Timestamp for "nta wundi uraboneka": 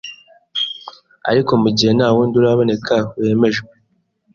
1.93-2.95